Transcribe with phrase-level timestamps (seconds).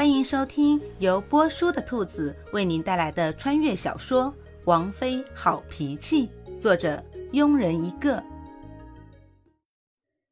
[0.00, 4.32] 欢迎收听由波叔的兔子为您带来的穿越小说
[4.64, 7.04] 《王妃好脾气》，作者
[7.34, 8.24] 庸人一个。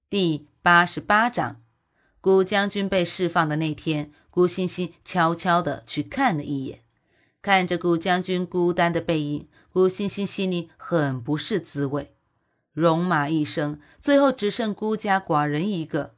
[0.09, 1.61] 第八十八章，
[2.19, 6.81] 古将军被释放的那天，古欣欣悄悄地去看了一眼，
[7.43, 12.15] 看着古将军孤单的背影，古欣欣心里很不是滋味。
[12.73, 16.15] 戎马一生，最后只剩孤家寡人一个。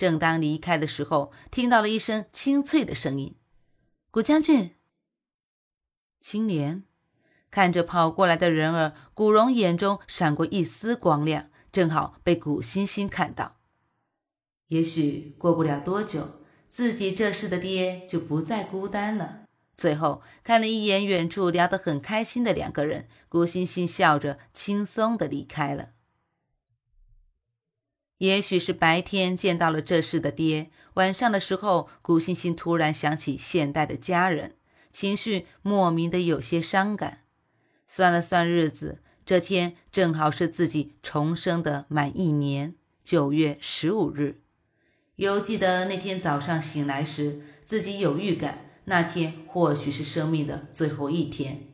[0.00, 3.36] 正当离开的时候，听到了一声清脆的声音
[4.10, 4.70] ：“古将军。”
[6.22, 6.84] 青莲
[7.50, 13.58] 看着跑过来的人儿，古荣眼中闪过一丝光亮，正好被古欣欣看到。
[14.68, 19.42] 也许过不了多久，自己这世的爹就不再孤单了。
[19.76, 25.90] 最后看了一眼远处聊得很开心的两个人，古欣欣笑着轻松的离开了。
[28.20, 34.56] 也许是白天见到了这世的爹，晚上的时候，古欣欣突然想起现代的家人，
[34.92, 37.22] 情绪莫名的有些伤感。
[37.86, 44.42] 算了算日子，这天正好是自己重生的满一年，九月十五日。
[45.16, 51.68] 犹记得那天早上醒来时，自己有预感，那天或许是生命的最后一天，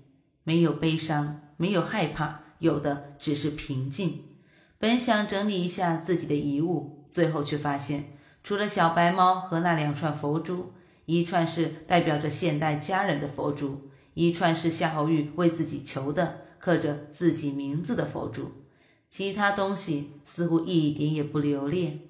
[0.44, 4.22] 没有悲伤，没有害怕，有的只是平静。
[4.78, 10.72] 本想整理一下自己的遗物，最后却发现，除了小白猫和那两串佛珠，
[11.06, 18.52] 一串是代表着现代家人的佛珠，一串是夏侯玉为自己求的刻着自己名字的佛珠，
[19.08, 22.00] 其他东西似乎一点也不留恋。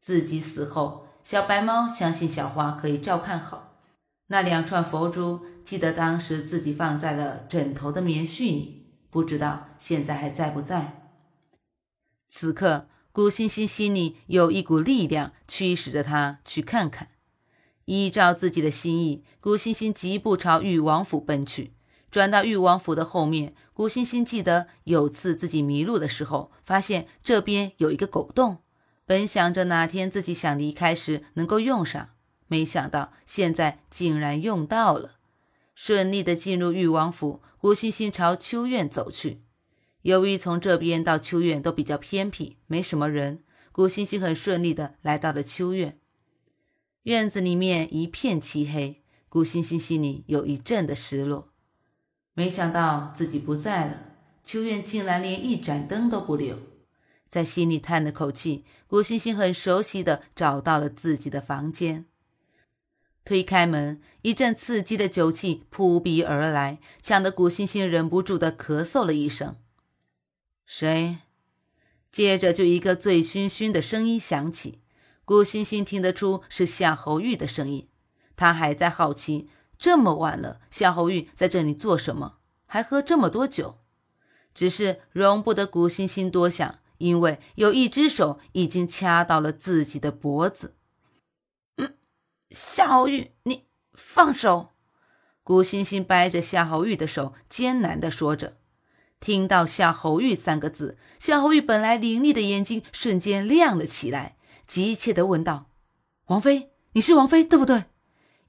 [0.00, 3.78] 自己死后，小白猫相信小花可以照看好
[4.26, 11.03] 那两串佛珠，记得当时自己放在了枕头的棉絮里，不知道现在还在不在。
[12.36, 17.10] 此刻，古欣欣心里有一股力量驱使着他去看看。
[17.84, 21.74] 依照自己的心意，古欣欣疾步朝誉王府奔去。
[22.10, 28.58] 转到誉王府的后面，古欣欣记得有次自己迷路的时候，发现这边有一个狗洞。
[29.06, 32.08] 本想着哪天自己想离开时能够用上，
[32.48, 35.18] 没想到现在竟然用到了。
[35.76, 39.43] 顺利的进入誉王府，古欣欣朝秋院走去。
[40.04, 43.42] 由于从这边到秋院都比较偏僻，没什么人，
[43.72, 45.98] 古欣欣很顺利的来到了秋院。
[47.04, 51.48] 院子里面一片漆黑，古欣欣心里有一阵的失落。
[52.34, 54.02] 没想到自己不在了，
[54.44, 56.58] 秋院竟然连一盏灯都不留，
[57.26, 58.66] 在心里叹了口气。
[58.86, 62.04] 古欣欣很熟悉的找到了自己的房间，
[63.24, 69.56] 推开门，一阵刺激的酒气扑鼻而来，呛得古欣欣忍不住的咳嗽了一声。
[70.66, 71.18] 谁？
[72.10, 74.80] 接着就一个醉醺醺的声音响起，
[75.24, 77.88] 古欣欣听得出是夏侯玉的声音。
[78.36, 79.48] 他还在好奇，
[79.78, 83.80] 这么晚了，夏侯玉在这里做什么，还喝这么多酒？
[84.54, 90.76] 只是容不得古欣欣多想，因为有一只手已经掐到了自己的脖子。
[91.76, 91.94] 嗯，
[92.50, 94.70] 夏侯玉，你放手！
[95.42, 98.56] 古欣欣掰着夏侯玉的手，艰难地说着。
[99.24, 104.36] 听到“夏侯玉”三个字，夏侯玉本来凌厉的眼睛瞬间亮了起来，
[104.66, 105.70] 急切地问道
[106.28, 107.84] ：“王妃，你是王妃对不对？”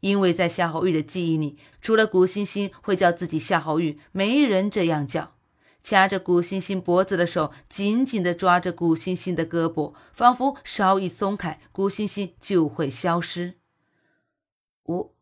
[0.01, 5.35] 因为在夏侯玉的记忆里，除了古欣欣会叫自己夏侯玉，没人这样叫。
[5.81, 13.53] 掐着古欣欣脖子的手紧紧地抓着古欣欣的胳膊，仿佛稍一松开，古欣欣就会消失。
[14.83, 15.14] 我。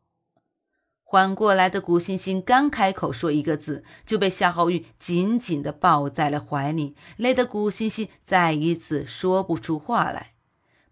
[1.14, 10.34] 缓过来的古欣欣刚开口说一个字，就被夏侯玉紧紧地抱在了怀里，累得古欣欣再一次说不出话来。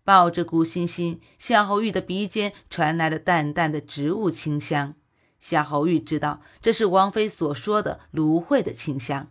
[0.04, 4.94] 抱着古欣欣，夏侯玉的鼻尖传来了淡淡的植物清香。
[5.40, 9.30] 夏侯玉知道这是王妃所说的芦荟的清香。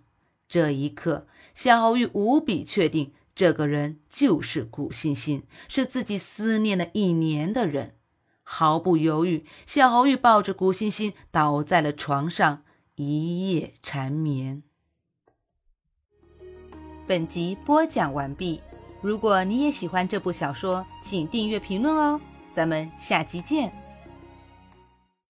[0.48, 7.94] 这一刻，夏侯玉无比确定，这个人就是古欣欣，是自己思念了一年的人。
[8.52, 12.64] 毫不犹豫，小侯玉抱着古欣欣倒在了床上，
[12.96, 14.64] 一夜缠绵。
[17.06, 18.60] 本集播讲完毕。
[19.02, 22.20] 如果你也喜欢这部小说，请订阅、评论哦。
[22.52, 23.79] 咱们下集见。